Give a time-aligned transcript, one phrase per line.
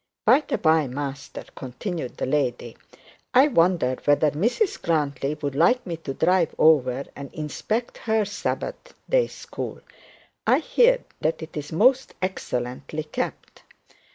[0.25, 2.75] 'By the bye, Master,' continued the lady,
[3.35, 8.95] 'I wonder whether Mrs Grantly would like me to drive over and inspect her Sabbath
[9.07, 9.79] day school.
[10.47, 13.61] I hear that it is most excellently kept.'